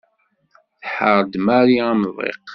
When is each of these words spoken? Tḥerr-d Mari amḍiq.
Tḥerr-d 0.83 1.33
Mari 1.45 1.77
amḍiq. 1.89 2.45